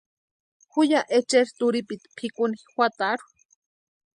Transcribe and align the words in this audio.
Ju 0.71 0.81
ya 0.91 1.01
echeri 1.17 1.51
turhipiti 1.57 2.07
pʼikuni 2.15 2.57
juatarhu. 2.71 3.25